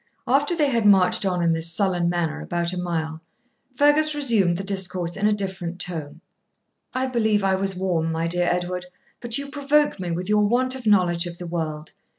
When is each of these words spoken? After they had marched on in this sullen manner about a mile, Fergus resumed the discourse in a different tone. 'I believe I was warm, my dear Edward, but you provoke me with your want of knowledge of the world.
After 0.25 0.55
they 0.55 0.71
had 0.71 0.87
marched 0.87 1.27
on 1.27 1.43
in 1.43 1.51
this 1.51 1.71
sullen 1.71 2.09
manner 2.09 2.41
about 2.41 2.73
a 2.73 2.77
mile, 2.79 3.21
Fergus 3.75 4.15
resumed 4.15 4.57
the 4.57 4.63
discourse 4.63 5.15
in 5.15 5.27
a 5.27 5.31
different 5.31 5.79
tone. 5.79 6.21
'I 6.95 7.05
believe 7.05 7.43
I 7.43 7.53
was 7.53 7.75
warm, 7.75 8.11
my 8.11 8.25
dear 8.25 8.49
Edward, 8.51 8.87
but 9.19 9.37
you 9.37 9.51
provoke 9.51 9.99
me 9.99 10.09
with 10.09 10.27
your 10.27 10.41
want 10.43 10.73
of 10.73 10.87
knowledge 10.87 11.27
of 11.27 11.37
the 11.37 11.45
world. 11.45 11.91